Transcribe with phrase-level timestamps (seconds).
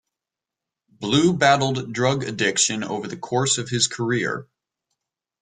[0.89, 4.47] Blue battled drug addiction over the course of his career.